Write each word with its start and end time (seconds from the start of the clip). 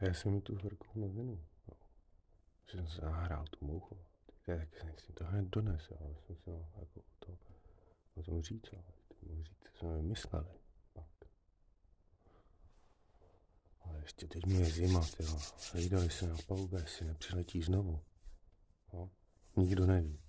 Já 0.00 0.14
jsem 0.14 0.32
mi 0.32 0.40
tu 0.40 0.58
horkou 0.62 1.00
novinu. 1.00 1.40
No. 1.68 1.74
Že 2.66 2.78
jsem 2.78 2.88
se 2.88 3.04
nahrál 3.04 3.44
tu 3.50 3.66
mouchu. 3.66 3.98
Tak 4.46 4.76
jsem 4.76 4.94
si 4.98 5.12
to 5.12 5.24
hned 5.24 5.44
dones, 5.44 5.90
jo. 5.90 5.96
Já 6.00 6.14
jsem 6.26 6.36
si 6.36 6.50
ho 6.50 6.68
jako 6.80 7.00
to, 7.18 7.38
o 8.14 8.22
tom 8.22 8.42
říct, 8.42 8.72
ale 8.72 8.82
to 9.08 9.34
říct, 9.34 9.56
co 9.62 9.78
jsme 9.78 9.96
vymysleli. 9.96 10.50
Pak. 10.92 11.06
Ale 13.80 14.00
ještě 14.00 14.26
teď 14.26 14.46
mi 14.46 14.54
je 14.54 14.64
zima, 14.64 15.06
jo. 15.20 15.38
Hlídali 15.72 16.10
se 16.10 16.26
na 16.26 16.36
palubě, 16.46 16.80
jestli 16.80 17.06
nepřiletí 17.06 17.62
znovu. 17.62 18.00
No. 18.92 19.10
Nikdo 19.56 19.86
neví. 19.86 20.23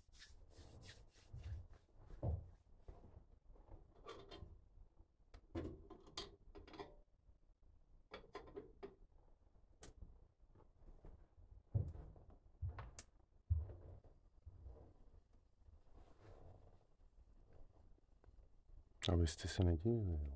Abyste 19.10 19.48
se 19.48 19.64
nedivili. 19.64 20.36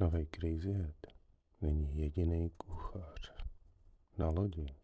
Nový 0.00 0.26
Crazy 0.26 0.72
Head 0.72 1.06
není 1.60 1.98
jediný 1.98 2.50
kuchař 2.50 3.32
na 4.18 4.30
lodi. 4.30 4.74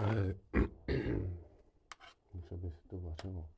Ale 0.00 0.34
už 2.34 2.52
aby 2.52 2.70
se 2.70 2.88
to 2.88 3.00
vařilo. 3.00 3.48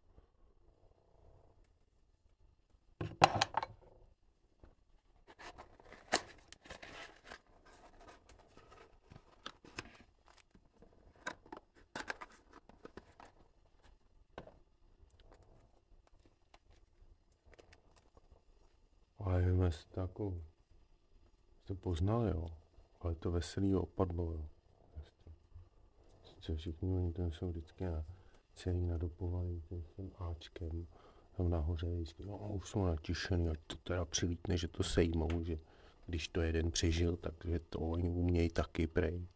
To 19.89 20.01
jako 20.01 20.41
jste 21.65 21.75
poznali, 21.75 22.31
jo. 22.31 22.47
Ale 23.01 23.15
to 23.15 23.31
veselý 23.31 23.75
opadlo, 23.75 24.33
jo. 24.33 24.49
Sice 26.25 26.57
všichni 26.57 26.97
oni 26.97 27.13
tam 27.13 27.33
jsou 27.33 27.49
vždycky 27.49 27.85
na 27.85 28.05
celý 28.55 28.87
nadopovaný 28.87 29.63
tím 29.97 30.13
Ačkem. 30.19 30.87
Tam 31.37 31.51
nahoře 31.51 31.87
vždycky, 31.87 32.25
no 32.25 32.39
už 32.39 32.69
jsou 32.69 32.85
natišený, 32.85 33.49
ať 33.49 33.59
to 33.67 33.77
teda 33.77 34.05
přilítne, 34.05 34.57
že 34.57 34.69
to 34.69 34.83
sejmou, 34.83 35.45
že 35.45 35.59
když 36.07 36.29
to 36.29 36.41
jeden 36.41 36.71
přežil, 36.71 37.17
takže 37.17 37.59
to 37.59 37.81
oni 37.81 38.11
umějí 38.11 38.51
taky 38.51 38.87
prej. 38.87 39.27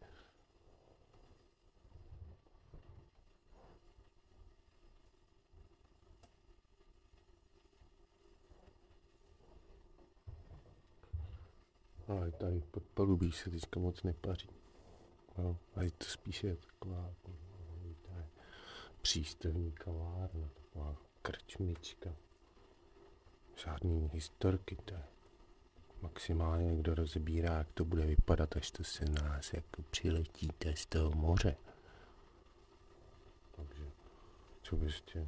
Ale 12.07 12.31
tady 12.31 12.61
pod 12.71 12.83
palubí 12.83 13.31
se 13.31 13.49
teďka 13.49 13.79
moc 13.79 14.03
nepaří. 14.03 14.49
No, 15.37 15.57
a 15.75 15.83
je 15.83 15.91
to 15.91 16.05
spíše 16.05 16.55
taková 16.55 17.13
to 17.23 17.31
přístavní 19.07 19.71
kavárna, 19.71 20.49
taková 20.53 20.95
krčmička. 21.21 22.09
Žádný 23.55 24.09
historky, 24.13 24.75
to 24.75 24.93
je 24.93 25.03
maximálně 26.01 26.65
někdo 26.65 26.95
rozebírá, 26.95 27.57
jak 27.57 27.71
to 27.71 27.85
bude 27.85 28.05
vypadat, 28.05 28.57
až 28.57 28.71
to 28.71 28.83
se 28.83 29.05
nás 29.05 29.53
jako 29.53 29.81
přiletíte 29.81 30.75
z 30.75 30.85
toho 30.85 31.11
moře. 31.11 31.55
Takže, 33.51 33.83
co 34.61 34.75
ještě 34.83 35.27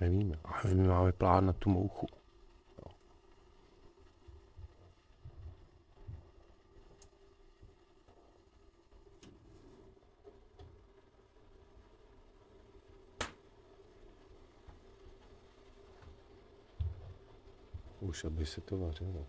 nevíme. 0.00 0.38
Ale 0.44 0.74
my 0.74 0.88
máme 0.88 1.12
plán 1.12 1.46
na 1.46 1.52
tu 1.52 1.70
mouchu. 1.70 2.06
Už 18.14 18.24
aby 18.24 18.46
se 18.46 18.60
to 18.60 18.78
vařilo. 18.78 19.26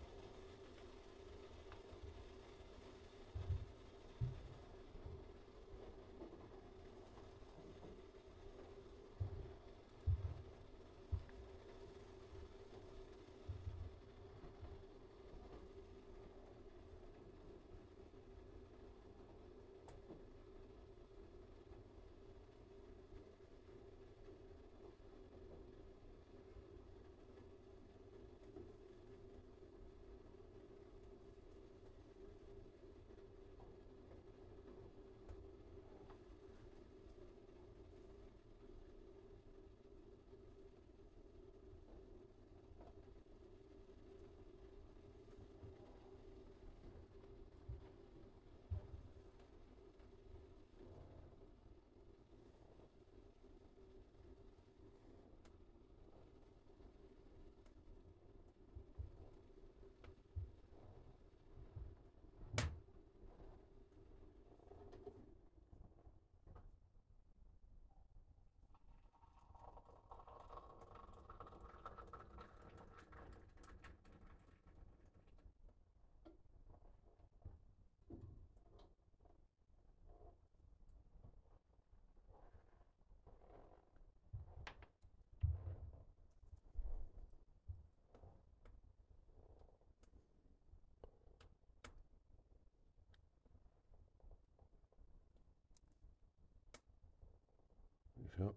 Jo. 98.38 98.54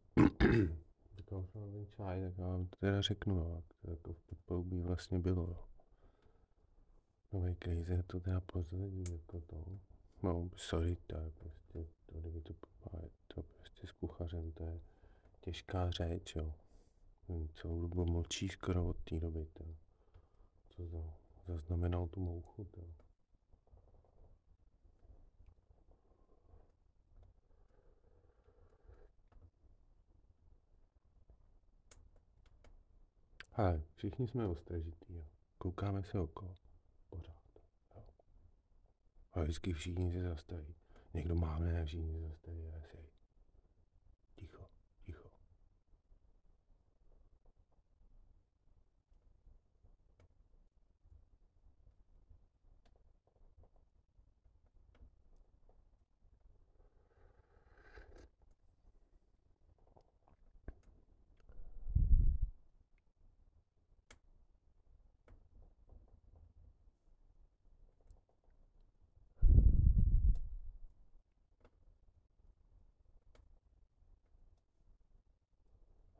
tak 1.15 1.31
já 1.31 1.37
mám 1.55 1.85
čaj, 1.85 2.21
tak 2.21 2.37
já 2.37 2.47
vám 2.47 2.67
to 2.67 2.77
teda 2.79 3.01
řeknu, 3.01 3.35
jo, 3.35 3.55
jak 3.55 3.65
to 3.81 3.89
jako 3.89 4.13
v 4.13 4.21
podpoubí 4.21 4.81
vlastně 4.81 5.19
bylo, 5.19 5.41
jo. 5.41 5.65
Nový 7.33 7.55
krize 7.55 8.03
to 8.07 8.19
teda 8.19 8.41
pozadí, 8.41 9.03
jako 9.11 9.41
to. 9.41 9.65
No, 10.23 10.49
sorry, 10.55 10.95
to 11.07 11.17
je 11.17 11.31
prostě, 11.31 11.87
to, 12.05 12.19
kdyby 12.19 12.41
to 12.41 12.53
je 12.93 13.09
to 13.27 13.43
prostě 13.43 13.87
s 13.87 13.91
kuchařem, 13.91 14.51
to 14.51 14.63
je 14.63 14.81
těžká 15.41 15.91
řeč, 15.91 16.35
jo. 16.35 16.53
Celou 17.53 17.81
dobu 17.81 18.05
mlčí 18.05 18.47
skoro 18.47 18.89
od 18.89 18.97
té 19.03 19.19
doby, 19.19 19.45
to. 19.45 19.65
Co 20.69 20.87
za, 20.87 21.17
zaznamenal 21.47 22.07
tu 22.07 22.19
mouchu, 22.19 22.63
to. 22.63 22.81
Hele, 33.59 33.81
všichni 33.95 34.27
jsme 34.27 34.47
ostražitý, 34.47 35.13
jo. 35.13 35.23
Koukáme 35.57 36.03
se 36.03 36.19
okolo. 36.19 36.57
Pořád. 37.09 37.43
Jo. 37.95 38.03
A 39.33 39.41
vždycky 39.41 39.73
všichni 39.73 40.11
se 40.11 40.23
zastaví. 40.23 40.75
Někdo 41.13 41.35
mávne 41.35 41.81
a 41.81 41.85
všichni 41.85 42.13
se 42.13 42.19
zastaví 42.19 42.69
a 42.69 42.81
si. 42.81 42.97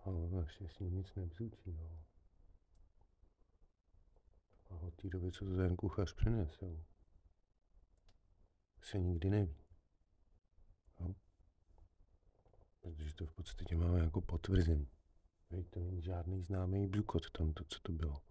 Ale 0.09 0.29
naštěstí 0.29 0.83
nic 0.83 1.15
nebzučí, 1.15 1.71
no. 1.71 1.99
A 4.69 4.75
od 4.75 4.93
té 4.95 5.09
doby, 5.09 5.31
co 5.31 5.45
to 5.45 5.55
ten 5.55 5.75
kuchař 5.75 6.13
přinesl, 6.13 6.83
se 8.81 8.99
nikdy 8.99 9.29
neví. 9.29 9.55
Jo? 10.99 11.15
Protože 12.81 13.13
to 13.13 13.25
v 13.25 13.33
podstatě 13.33 13.75
máme 13.75 13.99
jako 13.99 14.21
potvrzený. 14.21 14.87
Hej, 15.49 15.63
to 15.63 15.79
není 15.79 16.01
žádný 16.01 16.43
známý 16.43 16.87
bzukot 16.87 17.31
tam, 17.31 17.53
to, 17.53 17.63
co 17.63 17.79
to 17.79 17.91
bylo. 17.91 18.21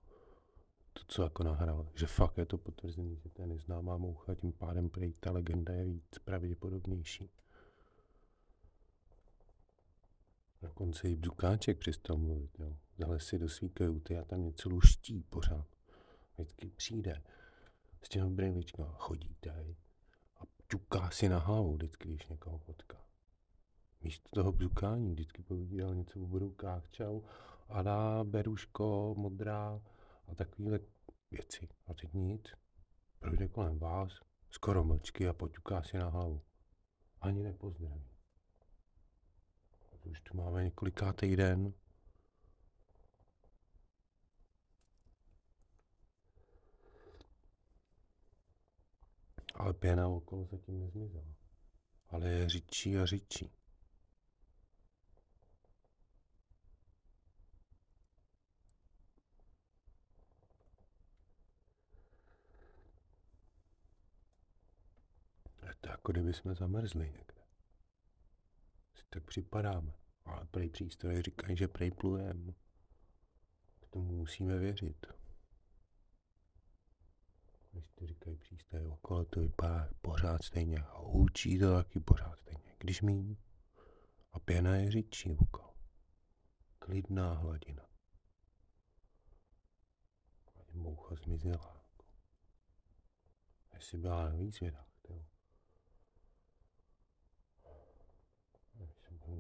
To, 0.93 1.05
co 1.09 1.23
jako 1.23 1.43
nahrál. 1.43 1.89
Že 1.95 2.07
fakt 2.07 2.39
je 2.39 2.47
to 2.47 2.59
potvrzený, 2.59 3.17
že 3.17 3.29
to 3.29 3.43
je 3.43 3.49
neznámá 3.49 3.97
moucha, 3.97 4.35
tím 4.35 4.53
pádem 4.53 4.91
prý 4.91 5.13
ta 5.13 5.33
legenda 5.33 5.75
je 5.75 5.85
víc 5.85 6.19
pravděpodobnější. 6.25 7.31
Dokonce 10.63 11.09
i 11.09 11.17
Bzukáček 11.17 11.79
přestal 11.79 12.17
mluvit, 12.17 12.59
jo. 12.59 12.77
Zale 12.99 13.21
si 13.21 13.39
do 13.39 13.49
svý 13.49 13.71
kajuty 13.71 14.19
a 14.19 14.25
tam 14.25 14.45
něco 14.45 14.69
luští 14.69 15.23
pořád. 15.23 15.67
Vždycky 16.35 16.71
přijde 16.71 17.23
s 18.03 18.09
těmi 18.09 18.31
brýličkama, 18.31 18.95
chodí 18.99 19.37
tady 19.41 19.77
a 20.37 20.43
ťuká 20.69 21.11
si 21.11 21.29
na 21.29 21.39
hlavu 21.39 21.75
vždycky, 21.75 22.09
když 22.09 22.29
někoho 22.29 22.59
potká. 22.59 23.05
Místo 24.01 24.29
toho 24.31 24.53
bzukání 24.53 25.13
vždycky 25.13 25.43
povídal 25.43 25.95
něco 25.95 26.21
o 26.21 26.27
budoucích, 26.27 26.91
čau, 26.91 27.21
Ada, 27.69 28.25
Beruško, 28.25 29.15
Modrá 29.19 29.83
a 30.27 30.35
takovéhle 30.35 30.81
věci. 31.31 31.69
A 31.87 31.95
teď 31.95 32.13
nic. 32.13 32.43
Projde 33.19 33.49
kolem 33.49 33.79
vás, 33.79 34.13
skoro 34.51 34.85
mlčky 34.85 35.29
a 35.29 35.33
poťuká 35.33 35.83
si 35.83 35.99
na 35.99 36.09
hlavu. 36.09 36.43
Ani 37.21 37.43
nepozdraví. 37.43 38.08
To 40.09 40.13
už 40.13 40.21
tu 40.21 40.37
máme 40.37 40.65
několikátý 40.65 41.37
den. 41.37 41.75
Ale 49.55 49.75
pěna 49.75 50.09
okolo 50.09 50.45
zatím 50.45 50.81
nezmizela. 50.81 51.35
Ale 52.09 52.29
je 52.29 52.49
řidčí 52.49 52.99
a 52.99 53.07
řidčí. 53.07 53.53
Je 65.63 65.75
to 65.81 65.89
jako 65.89 66.13
kdyby 66.13 66.35
jsme 66.35 66.55
zamrzli 66.55 67.11
někde. 67.11 67.38
Tak 69.11 69.25
připadáme. 69.25 69.95
Ale 70.25 70.47
prej 70.47 70.71
přístroje 70.71 71.23
říkají, 71.23 71.57
že 71.57 71.69
prej 71.69 71.91
plujem. 71.91 72.55
K 73.81 73.87
tomu 73.89 74.13
musíme 74.13 74.59
věřit. 74.59 75.07
Když 77.73 77.89
to 77.95 78.07
říkají 78.07 78.37
přístroje 78.37 78.87
okolo, 78.87 79.25
to 79.25 79.41
vypadá 79.41 79.89
pořád 80.03 80.43
stejně. 80.43 80.79
A 80.79 80.99
hučí 80.99 81.59
to 81.59 81.75
taky 81.75 82.01
pořád 82.01 82.39
stejně. 82.39 82.77
Když 82.79 83.03
míň. 83.03 83.37
A 84.33 84.39
pěna 84.41 84.77
je 84.77 84.91
řidčí 84.91 85.35
okolo. 85.35 85.75
Klidná 86.79 87.33
hladina. 87.35 87.89
A 90.47 90.61
moucha 90.73 91.15
zmizela. 91.15 91.85
Jestli 93.75 93.99
byla 93.99 94.25
na 94.25 94.37
výzvědách, 94.37 94.88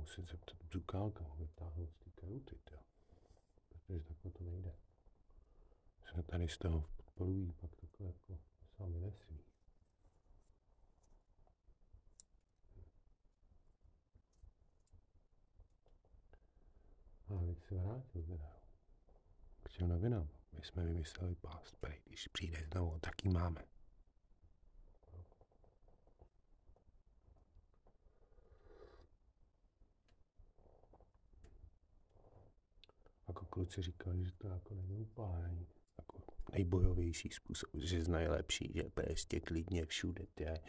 muset 0.08 0.28
zeptat 0.31 0.62
bzukálka, 0.62 1.25
ho 1.25 1.37
vytáhnout 1.37 1.90
z 1.93 1.96
té 1.99 2.10
kajuty, 2.10 2.58
jo. 2.72 2.78
Protože 3.69 4.00
takhle 4.00 4.31
to 4.31 4.44
nejde. 4.44 4.76
Jsme 6.05 6.22
tady 6.22 6.49
z 6.49 6.58
toho 6.58 6.88
podpolují, 6.96 7.52
pak 7.52 7.76
takhle 7.76 8.06
jako 8.06 8.38
sami 8.76 9.00
nesví. 9.00 9.44
A 17.28 17.38
abych 17.38 17.64
se 17.64 17.75
vrátil 17.75 18.22
teda 18.22 18.56
k 19.62 19.70
těm 19.70 19.88
novinám. 19.88 20.28
My 20.52 20.64
jsme 20.64 20.84
vymysleli 20.84 21.34
pást, 21.34 21.76
prej, 21.76 22.00
když 22.04 22.28
přijde 22.28 22.64
znovu, 22.64 22.99
tak 23.00 23.25
ji 23.25 23.31
máme. 23.31 23.64
Jako 33.28 33.47
kluci 33.58 33.82
říkali, 33.82 34.24
že 34.24 34.32
to 34.38 34.48
jako 34.48 34.74
není 34.74 34.98
úplně 34.98 35.66
jako 35.98 36.22
nejbojovější 36.52 37.28
způsob, 37.30 37.70
že 37.74 38.04
znají 38.04 38.28
lepší, 38.28 38.72
že 38.74 38.82
prostě 38.82 39.40
klidně 39.40 39.86
všude 39.86 40.26
je 40.40 40.60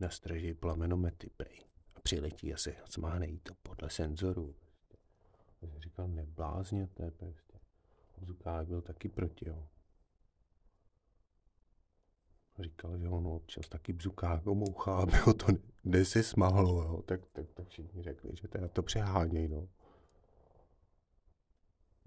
na 0.00 0.10
straži 0.10 0.54
plamenomety 0.54 1.30
prej. 1.36 1.60
A 1.96 2.00
přiletí 2.00 2.54
asi 2.54 2.76
zmánej 2.90 3.38
to 3.42 3.54
podle 3.62 3.90
senzoru. 3.90 4.54
A 5.62 5.66
jsem 5.66 5.80
říkal, 5.80 6.08
neblázněte 6.08 7.10
prostě. 7.10 7.58
Zukák 8.22 8.66
byl 8.66 8.82
taky 8.82 9.08
proti, 9.08 9.48
jo. 9.48 9.68
Říkal, 12.58 12.98
že 12.98 13.08
on 13.08 13.26
občas 13.26 13.68
taky 13.68 13.92
bzukák 13.92 14.46
omouchá, 14.46 14.96
aby 15.02 15.16
ho 15.16 15.34
to 15.34 15.46
nesesmálo, 15.84 16.82
jo. 16.82 17.02
Tak, 17.02 17.26
tak, 17.32 17.52
tak 17.54 17.68
všichni 17.68 18.02
řekli, 18.02 18.30
že 18.42 18.48
teda 18.48 18.68
to 18.68 18.82
přeháněj, 18.82 19.48
no 19.48 19.68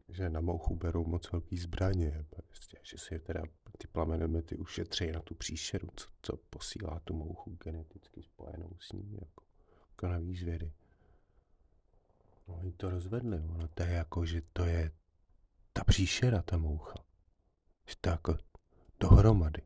že 0.10 0.30
na 0.30 0.42
mouchu 0.42 0.76
berou 0.76 1.06
moc 1.06 1.32
velký 1.32 1.58
zbraně, 1.58 2.26
prostě, 2.30 2.78
že 2.84 2.98
si 2.98 3.20
teda 3.20 3.42
ty 3.78 3.88
plamenomety 3.88 4.58
ušetří 4.58 5.12
na 5.12 5.22
tu 5.22 5.36
příšeru, 5.36 5.88
co, 5.96 6.08
co 6.22 6.38
posílá 6.38 7.00
tu 7.00 7.14
mouchu 7.14 7.58
geneticky 7.64 8.24
spojenou 8.24 8.70
s 8.80 8.92
ní, 8.92 9.18
jako, 9.22 10.08
na 10.08 10.18
výzvědy. 10.18 10.74
No, 12.48 12.56
oni 12.56 12.72
to 12.72 12.90
rozvedli, 12.90 13.38
ono 13.38 13.68
to 13.68 13.84
je 13.84 13.90
jako, 13.90 14.26
že 14.26 14.42
to 14.54 14.66
je 14.66 14.92
ta 15.74 15.84
příšera, 15.84 16.42
ta 16.42 16.58
moucha. 16.58 16.96
Že 17.88 17.96
to 18.02 18.10
jako 18.10 18.38
dohromady. 19.00 19.62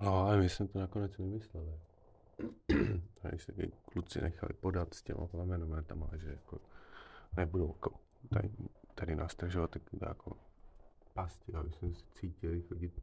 No, 0.00 0.26
ale 0.26 0.36
my 0.36 0.48
jsme 0.48 0.68
to 0.68 0.78
nakonec 0.78 1.18
vymysleli. 1.18 1.72
tady 3.22 3.38
se 3.38 3.52
kluci 3.92 4.20
nechali 4.20 4.52
podat 4.60 4.94
s 4.94 5.02
těma 5.02 5.26
plamenometama, 5.26 6.10
že 6.16 6.28
jako 6.28 6.58
nebudou 7.36 7.68
jako 7.68 7.90
tady, 8.28 8.50
tady 8.94 9.16
nastražovat 9.16 9.70
tak 9.70 9.82
jako 10.00 10.36
pasti, 11.14 11.54
aby 11.54 11.72
jsme 11.72 11.94
se 11.94 12.04
cítili 12.14 12.62
chodit 12.62 13.00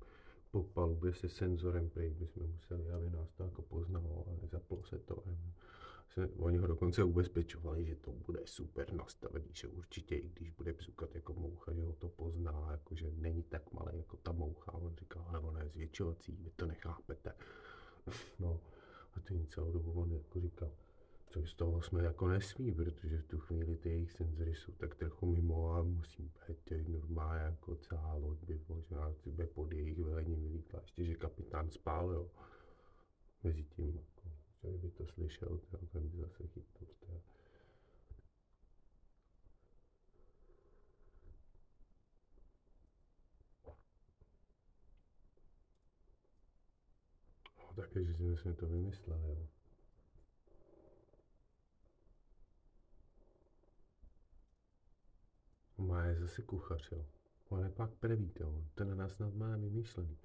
po 0.51 0.63
palubě 0.63 1.13
se 1.13 1.29
senzorem, 1.29 1.89
který 1.89 2.09
bychom 2.09 2.43
museli, 2.51 2.91
aby 2.91 3.09
nás 3.09 3.29
to 3.37 3.43
jako 3.43 3.61
poznalo 3.61 4.25
a 4.27 4.41
nezaplo 4.41 4.83
se 4.83 4.99
to. 4.99 5.23
Se, 6.07 6.27
oni 6.27 6.57
ho 6.57 6.67
dokonce 6.67 7.03
ubezpečovali, 7.03 7.85
že 7.85 7.95
to 7.95 8.12
bude 8.12 8.39
super 8.45 8.93
nastavený, 8.93 9.45
že 9.51 9.67
určitě 9.67 10.15
i 10.15 10.29
když 10.29 10.50
bude 10.50 10.74
psukat 10.74 11.15
jako 11.15 11.33
moucha, 11.33 11.74
že 11.74 11.83
ho 11.83 11.93
to 11.93 12.09
pozná, 12.09 12.67
jako 12.71 12.95
že 12.95 13.12
není 13.12 13.43
tak 13.43 13.74
malý 13.74 13.97
jako 13.97 14.17
ta 14.17 14.31
moucha. 14.31 14.74
On 14.74 14.95
říkal, 14.95 15.25
ale 15.27 15.39
ona 15.39 15.63
je 15.63 15.69
zvětšovací, 15.69 16.38
vy 16.41 16.51
to 16.55 16.65
nechápete. 16.65 17.33
no 18.39 18.59
a 19.13 19.19
ten 19.19 19.45
celou 19.45 19.71
dobu 19.71 19.91
on 19.91 20.12
jako 20.12 20.41
říkal, 20.41 20.71
co 21.27 21.45
z 21.45 21.53
toho 21.53 21.81
jsme 21.81 22.03
jako 22.03 22.27
nesmí, 22.27 22.71
protože 22.71 23.17
v 23.17 23.27
tu 23.27 23.39
chvíli 23.39 23.77
ty 23.77 23.89
jejich 23.89 24.12
senzory 24.12 24.55
jsou 24.55 24.71
tak 24.71 24.95
trochu 24.95 25.25
mimo 25.25 25.74
a 25.74 25.83
musí 25.83 26.24
být 26.24 26.88
normálně 26.88 27.41
jako 27.43 27.75
celá 27.75 28.13
loď 28.13 28.39
by 28.43 28.62
možná 28.67 29.13
by 29.25 29.47
pod 29.47 29.71
jejich 29.71 30.00
velením 30.00 30.41
vylítla, 30.41 30.79
ještě 30.81 31.03
že 31.03 31.15
kapitán 31.15 31.71
spál, 31.71 32.12
jo. 32.12 32.31
Mezi 33.43 33.63
tím 33.63 34.00
kdyby 34.69 34.91
to 34.91 35.05
slyšel, 35.05 35.57
to, 35.57 35.77
tak 35.77 36.01
by 36.03 36.17
zase 36.17 36.48
chytl. 36.48 36.86
To. 37.00 37.22
No, 47.57 47.74
takže 47.93 48.38
jsme 48.38 48.53
to 48.53 48.67
vymysleli, 48.67 49.29
jo. 49.29 49.48
Má 55.77 56.05
je 56.05 56.15
zase 56.15 56.41
kuchař, 56.41 56.91
jo. 56.91 57.05
On 57.50 57.63
je 57.63 57.69
pak 57.69 57.91
prvý, 57.91 58.34
jo. 58.39 58.63
Ten 58.75 58.89
na 58.89 58.95
nás 58.95 59.13
snad 59.13 59.34
má 59.34 59.57
vymýšlený. 59.57 60.17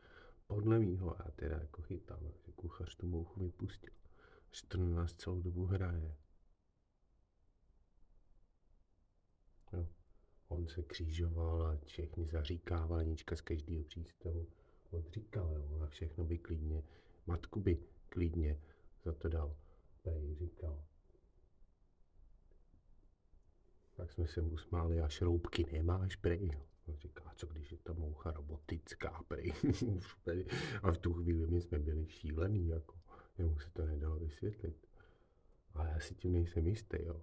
Podle 0.47 0.79
mýho, 0.79 1.17
já 1.19 1.31
teda 1.31 1.57
jako 1.57 1.83
chytám, 1.83 2.19
že 2.47 2.53
kuchař 2.53 2.97
tu 2.97 3.07
mouchu 3.07 3.41
vypustil. 3.41 3.95
Že 4.53 4.67
to 4.69 4.79
na 4.79 4.89
nás 4.89 5.15
celou 5.15 5.41
dobu 5.43 5.65
hraje. 5.67 6.17
Jo. 9.73 9.89
On 10.49 10.69
se 10.69 10.83
křížoval 10.83 11.67
a 11.67 11.79
všechny 11.85 12.27
zaříkávanička 12.27 13.37
z 13.37 13.41
každého 13.41 13.85
přístavu 13.85 14.49
odříkal, 14.91 15.55
jo. 15.55 15.81
A 15.83 15.87
všechno 15.87 16.25
by 16.25 16.39
klidně, 16.39 16.83
matku 17.27 17.61
by 17.61 17.79
klidně 18.09 18.61
za 19.05 19.13
to 19.13 19.29
dal. 19.29 19.57
Pej 20.03 20.35
říkal. 20.35 20.85
Tak 23.97 24.13
jsme 24.13 24.27
se 24.27 24.43
mu 24.43 24.59
smáli 24.59 25.01
a 25.01 25.09
šroubky 25.09 25.67
nemáš, 25.73 26.17
prej. 26.17 26.51
On 26.87 26.97
říká, 26.97 27.33
co 27.37 27.47
když 27.47 27.73
je 27.73 27.79
ta 27.79 27.93
moucha 27.93 28.31
robotická, 28.31 29.23
prej. 29.29 29.53
a 30.83 30.93
v 30.93 30.99
tu 30.99 31.13
chvíli 31.13 31.47
my 31.47 31.61
jsme 31.61 31.79
byli 31.79 32.07
šílený, 32.09 32.69
jako. 32.69 33.01
Jemu 33.39 33.59
se 33.59 33.71
to 33.71 33.87
nedalo 33.87 34.19
vysvětlit. 34.19 34.87
Ale 35.75 35.91
já 35.91 36.01
si 36.01 36.15
tím 36.15 36.33
nejsem 36.33 36.67
jistý, 36.67 36.97
jo. 37.05 37.23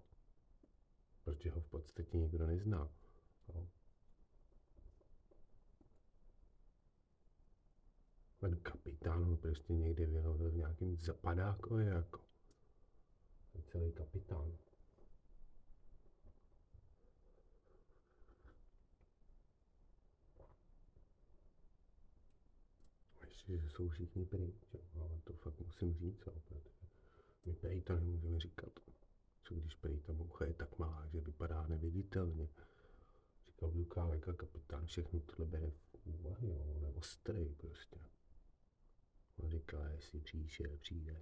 Protože 1.24 1.50
ho 1.50 1.62
v 1.62 1.68
podstatě 1.68 2.18
nikdo 2.18 2.48
nezná. 2.48 2.90
Jo. 3.54 3.68
Ten 8.40 8.56
kapitán 8.56 9.24
ho 9.24 9.38
prostě 9.38 9.74
někde 9.74 10.06
vylovil 10.06 10.52
v 10.52 10.56
nějakém 10.56 10.98
zapadákově, 10.98 11.88
jako. 11.88 12.20
Celý 13.72 13.92
kapitán. 13.92 14.58
Že 23.48 23.70
jsou 23.70 23.90
všichni 23.90 24.26
pryč, 24.26 24.56
jo. 24.74 24.80
ale 25.02 25.22
to 25.24 25.34
fakt 25.34 25.62
musím 25.62 25.94
říct, 25.94 26.24
jo, 26.28 26.34
protože 26.48 26.70
my 27.46 27.54
prý 27.54 27.82
to 27.82 27.96
nemůžeme 27.96 28.40
říkat. 28.40 28.80
Co 29.44 29.56
když 29.56 29.76
prý 29.76 30.00
ta 30.00 30.14
moucha 30.14 30.46
je 30.46 30.54
tak 30.54 30.80
malá, 30.80 31.08
že 31.08 31.22
vypadá 31.22 31.68
neviditelně. 31.68 32.50
Říkal 33.48 33.72
Lukálek 33.76 34.28
a 34.28 34.34
kapitán 34.34 34.86
všechno 34.86 35.20
tohle 35.20 35.46
bere 35.46 35.72
v 35.72 36.08
úvahy, 36.08 36.50
jo, 36.50 36.74
on 36.76 36.84
je 36.84 36.90
ostrý 36.90 37.56
prostě. 37.56 38.00
On 39.38 39.52
říkal, 39.52 39.88
jestli 39.88 40.20
příště 40.20 40.78
přijde, 40.82 41.22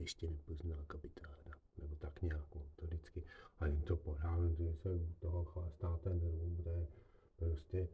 ještě 0.00 0.30
nepoznal 0.30 0.84
kapitána, 0.86 1.58
nebo 1.78 1.96
tak 1.96 2.22
nějak, 2.22 2.56
on 2.56 2.70
to 2.76 2.86
vždycky, 2.86 3.22
a 3.60 3.66
jen 3.66 3.82
to 3.82 3.96
podáme, 3.96 4.54
že 4.54 4.74
se 4.74 4.94
u 4.94 5.14
toho 5.18 5.44
chlastá 5.44 5.96
ten 5.96 6.20
rum, 6.20 6.56
kde 6.56 6.88
prostě 7.36 7.88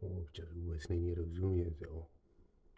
občas 0.00 0.52
vůbec 0.52 0.88
není 0.88 1.14
rozumět, 1.14 1.80
jo. 1.80 2.06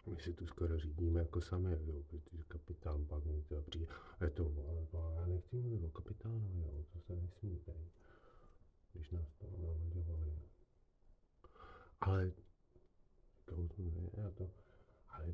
My 0.05 0.19
si 0.19 0.33
tu 0.33 0.47
skoro 0.47 0.79
řídíme 0.79 1.19
jako 1.19 1.41
sami, 1.41 1.71
jo, 1.71 2.03
protože 2.07 2.43
kapitán 2.47 3.05
pak 3.05 3.25
mi 3.25 3.41
to 3.41 3.61
přijde. 3.61 3.87
Je 4.21 4.29
to, 4.29 4.53
ale 4.93 5.15
já 5.15 5.25
nechci 5.25 5.55
mluvit 5.55 5.83
o 5.83 5.89
kapitánu, 5.89 6.63
jo, 6.65 6.83
to 6.93 6.99
se 6.99 7.15
nesmí 7.15 7.59
tady, 7.59 7.89
když 8.93 9.09
nás 9.09 9.33
to 9.37 9.47
namaďovali. 9.51 10.39
Ale, 12.01 12.31
já 14.17 14.29
to, 14.31 14.49
ale 15.09 15.33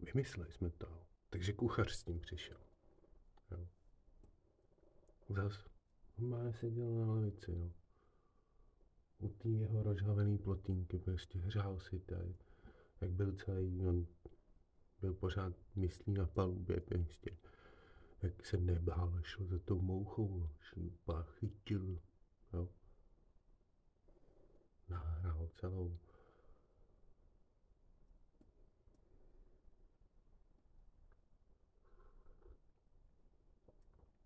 vymysleli 0.00 0.52
jsme 0.52 0.70
to, 0.70 1.02
takže 1.30 1.52
kuchař 1.52 1.92
s 1.92 2.04
tím 2.04 2.20
přišel. 2.20 2.58
Jo. 3.50 3.66
Zas 5.28 5.64
má 6.18 6.52
seděl 6.52 6.94
na 6.94 7.06
lavici, 7.06 7.52
jo. 7.52 7.70
U 9.18 9.28
té 9.28 9.48
jeho 9.48 9.82
rozhavený 9.82 10.38
plotínky 10.38 10.98
prostě 10.98 11.38
hřál 11.38 11.80
si 11.80 11.98
tady 11.98 12.34
jak 13.00 13.10
byl 13.10 13.32
celý, 13.32 13.86
on 13.86 14.06
byl 15.00 15.14
pořád 15.14 15.52
myslí 15.76 16.12
na 16.12 16.26
palubě 16.26 16.80
prostě, 16.80 17.36
jak 18.22 18.46
se 18.46 18.56
nebál, 18.56 19.22
šel 19.22 19.46
za 19.46 19.58
tou 19.58 19.80
mouchou, 19.80 20.48
šlípa, 20.60 21.22
chytil, 21.22 22.00
jo. 22.52 22.68
Nahrál 24.88 25.48
celou. 25.60 25.98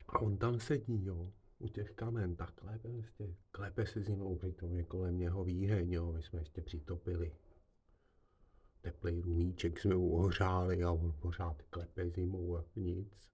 A 0.09 0.19
on 0.19 0.37
tam 0.39 0.61
sedí, 0.61 1.05
jo, 1.05 1.33
u 1.59 1.69
těch 1.69 1.91
kamen, 1.91 2.37
takhle 2.37 2.79
prostě, 2.79 3.35
klepe 3.51 3.87
se 3.87 4.03
zinou, 4.03 4.39
přitom 4.39 4.77
je 4.77 4.85
kolem 4.85 5.19
něho 5.19 5.45
výheň, 5.45 5.93
jo, 5.93 6.13
my 6.13 6.23
jsme 6.23 6.39
ještě 6.41 6.63
přitopili 6.63 7.33
teplý 8.81 9.21
rumíček 9.21 9.81
jsme 9.81 9.95
mu 9.95 10.13
ohřáli 10.13 10.83
a 10.83 10.93
on 10.93 11.13
pořád 11.21 11.63
klepe 11.63 12.11
zimou 12.11 12.57
a 12.57 12.65
nic. 12.77 13.31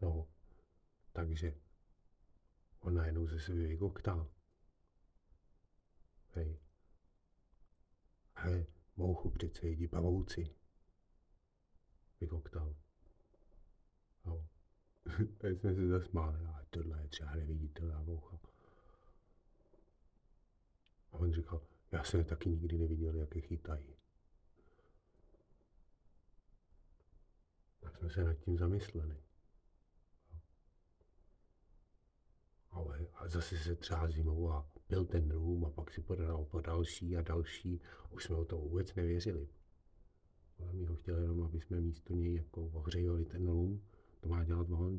No, 0.00 0.28
takže 1.12 1.54
on 2.80 2.94
najednou 2.94 3.26
ze 3.26 3.40
sebe 3.40 3.58
vykoktal. 3.58 4.30
Hej. 6.34 6.58
Hej, 8.36 8.66
mouchu 8.96 9.30
přece 9.30 9.68
jdi 9.68 9.88
pavouci. 9.88 10.54
Vykoktal. 12.20 12.76
No. 14.24 14.48
Teď 15.38 15.60
jsme 15.60 15.74
se 15.74 15.88
zasmáli, 15.88 16.46
a 16.46 16.64
tohle 16.70 17.02
je 17.02 17.08
třeba 17.08 17.34
neviditelná 17.34 18.02
moucha. 18.02 18.51
A 21.12 21.18
on 21.18 21.32
říkal, 21.32 21.62
já 21.92 22.04
jsem 22.04 22.20
je 22.20 22.24
taky 22.24 22.48
nikdy 22.48 22.78
neviděl, 22.78 23.16
jak 23.16 23.34
je 23.34 23.40
chytají. 23.40 23.96
Tak 27.80 27.96
jsme 27.96 28.10
se 28.10 28.24
nad 28.24 28.34
tím 28.34 28.58
zamysleli. 28.58 29.16
Ale 32.70 33.06
a 33.14 33.28
zase 33.28 33.58
se 33.58 33.76
třeba 33.76 34.08
zimou 34.08 34.50
a 34.50 34.72
pil 34.86 35.04
ten 35.04 35.30
rum 35.30 35.64
a 35.64 35.70
pak 35.70 35.90
si 35.90 36.00
podal 36.00 36.44
po 36.44 36.60
další 36.60 37.16
a 37.16 37.22
další. 37.22 37.80
Už 38.10 38.24
jsme 38.24 38.36
o 38.36 38.44
to 38.44 38.58
vůbec 38.58 38.94
nevěřili. 38.94 39.48
Ale 40.58 40.72
my 40.72 40.84
ho 40.84 40.96
chtěli 40.96 41.22
jenom, 41.22 41.42
aby 41.42 41.60
jsme 41.60 41.80
místo 41.80 42.14
něj 42.14 42.34
jako 42.34 42.66
ohřejovali 42.66 43.24
ten 43.24 43.48
rum. 43.48 43.82
To 44.20 44.28
má 44.28 44.44
dělat 44.44 44.70
on, 44.70 44.98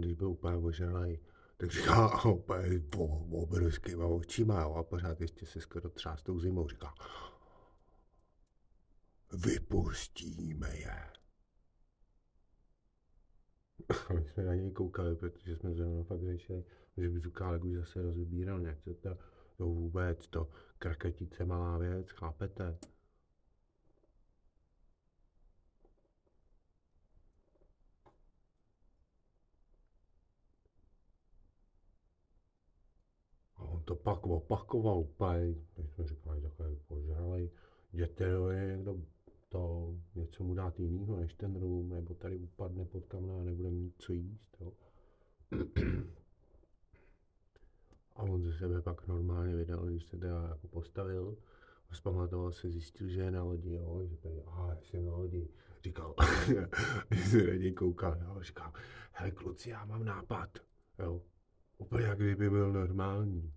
když 0.00 0.14
byl 0.14 0.28
úplně 0.28 0.56
ožralý, 0.56 1.18
tak 1.56 1.70
říká 1.70 2.24
úplně 2.30 2.82
obrovskýma 3.30 4.06
očima, 4.06 4.62
jo, 4.62 4.74
a 4.74 4.82
pořád 4.82 5.20
ještě 5.20 5.46
se 5.46 5.60
skoro 5.60 5.90
třás 5.90 6.22
tou 6.22 6.40
zimou, 6.40 6.68
říká, 6.68 6.94
vypustíme 9.32 10.76
je. 10.76 11.10
A 14.08 14.12
my 14.12 14.24
jsme 14.24 14.44
na 14.44 14.54
něj 14.54 14.70
koukali, 14.70 15.16
protože 15.16 15.56
jsme 15.56 15.74
zrovna 15.74 16.04
fakt 16.04 16.22
řešili, 16.22 16.64
že 16.96 17.08
by 17.08 17.20
Zukálek 17.20 17.64
už 17.64 17.74
zase 17.76 18.02
rozbíral 18.02 18.60
něco, 18.60 18.94
to, 18.94 19.18
to 19.56 19.64
vůbec, 19.64 20.26
to 20.28 20.50
kraketice 20.78 21.44
malá 21.44 21.78
věc, 21.78 22.10
chápete? 22.10 22.78
To 33.90 33.96
pak 33.96 34.26
opakoval 34.26 34.98
úplně, 34.98 35.54
když 35.74 35.90
jsme 35.90 36.06
říkali, 36.06 36.40
takový 36.40 36.76
požralej, 36.86 37.50
jděte 37.92 38.24
je 38.24 38.76
někdo 38.76 38.96
to, 39.48 39.94
něco 40.14 40.44
mu 40.44 40.54
dát 40.54 40.80
jinýho 40.80 41.16
než 41.16 41.34
ten 41.34 41.60
rum, 41.60 41.88
nebo 41.88 42.14
tady 42.14 42.36
upadne 42.36 42.84
pod 42.84 43.06
kamna 43.06 43.40
a 43.40 43.44
nebude 43.44 43.70
mít 43.70 43.94
co 43.98 44.12
jíst, 44.12 44.56
jo. 44.60 44.72
A 48.16 48.22
on 48.22 48.42
ze 48.42 48.52
sebe 48.52 48.82
pak 48.82 49.06
normálně 49.06 49.56
vydal, 49.56 49.86
když 49.86 50.06
se 50.06 50.16
teda 50.16 50.48
jako 50.48 50.68
postavil, 50.68 51.36
Zpamatoval 51.92 52.52
se, 52.52 52.70
zjistil, 52.70 53.08
že 53.08 53.20
je 53.20 53.30
na 53.30 53.42
lodi, 53.42 53.72
jo, 53.72 54.00
že 54.06 54.16
tady, 54.16 54.42
aha, 54.46 54.76
jsem 54.82 55.06
na 55.06 55.12
lodi. 55.12 55.48
Říkal, 55.82 56.14
se 57.30 57.46
na 57.46 57.54
něj 57.54 57.72
koukal, 57.72 58.18
jo, 58.22 58.42
říkal, 58.42 58.72
hele 59.12 59.30
kluci, 59.30 59.70
já 59.70 59.84
mám 59.84 60.04
nápad, 60.04 60.58
jo, 60.98 61.22
úplně 61.78 62.06
jak 62.06 62.18
kdyby 62.18 62.50
byl 62.50 62.72
normální. 62.72 63.52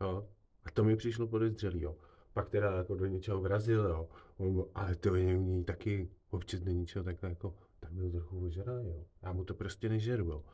Jo, 0.00 0.28
a 0.64 0.70
to 0.70 0.84
mi 0.84 0.96
přišlo 0.96 1.26
podezřelý, 1.26 1.80
jo. 1.80 1.96
Pak 2.32 2.50
teda 2.50 2.76
jako 2.76 2.94
do 2.94 3.06
něčeho 3.06 3.40
vrazil, 3.40 3.84
jo. 3.84 4.08
Ale 4.74 4.96
to 4.96 5.14
je 5.14 5.38
něj 5.38 5.64
taky 5.64 6.10
občas 6.30 6.60
do 6.60 6.70
něčeho 6.70 7.04
takhle 7.04 7.28
jako, 7.28 7.54
tak 7.80 7.92
byl 7.92 8.10
trochu 8.10 8.44
ožralý, 8.44 8.88
jo. 8.88 9.04
Já 9.22 9.32
mu 9.32 9.44
to 9.44 9.54
prostě 9.54 9.88
nežeru, 9.88 10.24
jo. 10.24 10.44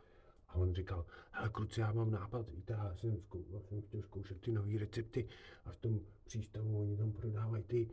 A 0.48 0.54
on 0.54 0.74
říkal, 0.74 1.06
hele 1.30 1.48
kluci, 1.48 1.80
já 1.80 1.92
mám 1.92 2.10
nápad, 2.10 2.50
víte, 2.50 2.72
já 2.72 2.94
jsem, 2.96 3.20
zkou, 3.20 3.44
já 3.50 3.60
jsem 3.60 3.82
chtěl 3.82 4.02
zkoušet 4.02 4.40
ty 4.40 4.52
nové 4.52 4.78
recepty 4.78 5.28
a 5.64 5.72
v 5.72 5.78
tom 5.78 6.00
přístavu 6.24 6.80
oni 6.80 6.96
tam 6.96 7.12
prodávají 7.12 7.64
ty, 7.64 7.90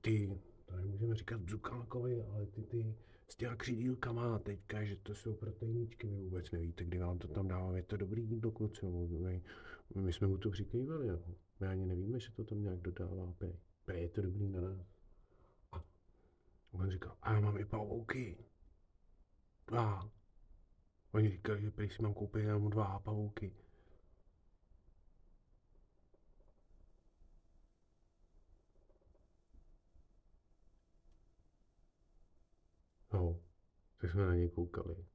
ty, 0.00 0.38
to 0.66 0.76
nemůžeme 0.76 1.14
říkat 1.14 1.40
bzukákovi, 1.40 2.22
ale 2.22 2.46
ty, 2.46 2.62
ty 2.62 2.94
s 3.28 3.36
těma 3.36 3.56
křidílkama 3.56 4.38
teďka, 4.38 4.84
že 4.84 4.96
to 4.96 5.14
jsou 5.14 5.34
proteiníčky, 5.34 6.06
vy 6.06 6.16
vůbec 6.16 6.50
nevíte, 6.50 6.84
kdy 6.84 6.98
vám 6.98 7.18
to 7.18 7.28
tam 7.28 7.48
dávám, 7.48 7.76
je 7.76 7.82
to 7.82 7.96
dobrý 7.96 8.22
jídlo, 8.22 8.50
kluci, 8.50 8.86
my, 9.94 10.12
jsme 10.12 10.26
mu 10.26 10.38
to 10.38 10.50
přikývali, 10.50 11.06
jo. 11.06 11.18
my 11.60 11.66
ani 11.66 11.86
nevíme, 11.86 12.20
že 12.20 12.32
to 12.32 12.44
tam 12.44 12.62
nějak 12.62 12.80
dodává, 12.80 13.32
prej, 13.32 13.58
prej 13.84 14.02
je 14.02 14.08
to 14.08 14.22
dobrý 14.22 14.48
na 14.48 14.60
nás. 14.60 14.86
A 15.72 15.84
on 16.72 16.90
říkal, 16.90 17.16
a 17.22 17.32
já 17.32 17.40
mám 17.40 17.58
i 17.58 17.64
pavouky. 17.64 18.44
Dva. 19.66 20.10
Oni 21.12 21.30
říkali, 21.30 21.62
že 21.62 21.70
prý 21.70 21.90
si 21.90 22.02
mám 22.02 22.14
koupit 22.14 22.40
jenom 22.40 22.70
dva 22.70 22.98
pavouky. 22.98 23.56
No, 33.12 33.40
tak 33.96 34.10
jsme 34.10 34.26
na 34.26 34.34
něj 34.34 34.50
koukali. 34.50 35.06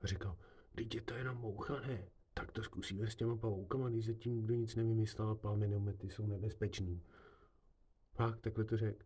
A 0.00 0.06
říkal, 0.06 0.38
teď 0.74 0.94
je 0.94 1.00
to 1.00 1.14
jenom 1.14 1.36
moucha, 1.36 1.80
ne? 1.80 2.08
Tak 2.40 2.52
to 2.52 2.62
zkusíme 2.62 3.10
s 3.10 3.16
těma 3.16 3.36
pavoukama, 3.36 3.88
když 3.88 4.06
zatím 4.06 4.34
nikdo 4.34 4.54
nic 4.54 4.76
nevymyslel 4.76 5.28
a 5.28 5.34
plamenomety 5.34 6.10
jsou 6.10 6.26
nebezpečný. 6.26 7.02
Fakt, 8.14 8.40
takhle 8.40 8.64
to 8.64 8.76
řekl. 8.76 9.04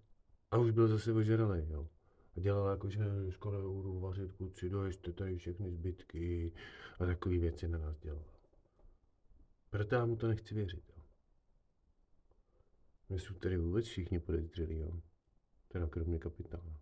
A 0.51 0.59
už 0.59 0.71
byl 0.71 0.89
zase 0.89 1.13
ožralý, 1.13 1.71
jo. 1.71 1.89
A 2.37 2.41
dělal 2.41 2.71
jako, 2.71 2.91
že 2.91 2.99
dneska 2.99 3.51
nebudu 3.51 4.01
vařit 4.01 4.33
kluci, 4.33 4.69
dojeste 4.71 5.13
tady 5.13 5.37
všechny 5.37 5.71
zbytky 5.71 6.53
a 6.99 7.07
takové 7.07 7.39
věci 7.39 7.69
na 7.69 7.79
nás 7.79 7.99
dělal. 7.99 8.25
Proto 9.71 9.95
já 9.95 10.07
mu 10.07 10.17
to 10.17 10.29
nechci 10.29 10.55
věřit, 10.55 10.85
jo. 10.97 11.03
My 13.09 13.19
jsou 13.19 13.35
tady 13.35 13.57
vůbec 13.57 13.87
všichni 13.87 14.21
podezřelí, 14.21 14.79
jo. 14.79 15.01
Teda 15.69 15.87
kromě 15.87 16.19
kapitána. 16.19 16.81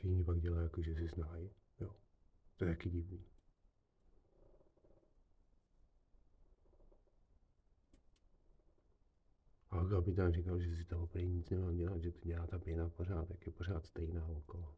Všichni 0.00 0.24
pak 0.24 0.40
dělají 0.40 0.64
jako, 0.64 0.82
že 0.82 0.94
si 0.94 1.08
znají, 1.08 1.50
jo. 1.80 1.96
To 2.56 2.64
je 2.64 2.70
taky 2.70 2.90
divný. 2.90 3.24
A 9.70 9.84
kapitán 9.84 10.32
říkal, 10.32 10.60
že 10.60 10.76
si 10.76 10.84
toho 10.84 11.06
prý 11.06 11.28
nic 11.28 11.50
nemám 11.50 11.76
dělat, 11.76 12.02
že 12.02 12.12
to 12.12 12.18
dělá 12.22 12.46
ta 12.46 12.58
pěna 12.58 12.88
pořád, 12.88 13.28
tak 13.28 13.46
je 13.46 13.52
pořád 13.52 13.86
stejná 13.86 14.26
okolo. 14.26 14.76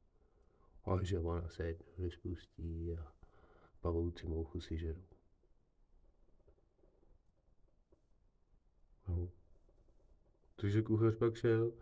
A 0.85 1.03
že 1.03 1.19
ona 1.19 1.49
se 1.49 1.67
jednou 1.67 1.93
rozpustí 1.99 2.93
a 2.93 3.13
pavouci 3.81 4.27
mouchu 4.27 4.61
si 4.61 4.79
žerou. 4.79 5.07
No. 9.09 9.31
Takže 10.57 10.83
kuchař 10.83 11.17
pak 11.17 11.37
šel 11.37 11.73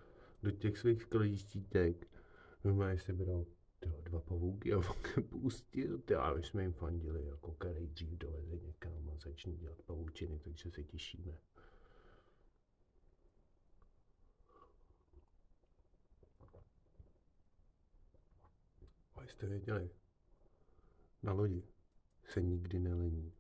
do 0.43 0.51
těch 0.51 0.79
svých 0.79 1.03
skladištítek, 1.03 2.20
normálně 2.65 2.99
se 2.99 3.13
bral 3.13 3.47
tyjo, 3.81 4.01
dva 4.01 4.21
pavouky 4.21 4.73
a 4.73 4.81
pustil, 5.29 5.99
tyjo, 5.99 6.21
a 6.21 6.35
my 6.35 6.43
jsme 6.43 6.63
jim 6.63 6.73
fandili, 6.73 7.27
jako 7.27 7.53
který 7.53 7.87
dřív 7.87 8.19
doveze 8.19 8.57
někam 8.57 9.11
a 9.11 9.19
začne 9.19 9.53
dělat 9.53 9.83
pavoučiny, 9.83 10.39
takže 10.39 10.71
se 10.71 10.85
těšíme. 10.85 11.39
A 19.15 19.25
jste 19.27 19.47
věděli, 19.47 19.91
na 21.23 21.33
lodi 21.33 21.63
se 22.25 22.43
nikdy 22.43 22.79
nelení. 22.79 23.40